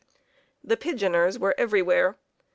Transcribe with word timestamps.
The 0.63 0.77
pigeoners 0.77 1.37
were 1.37 1.53
everywhere. 1.59 2.17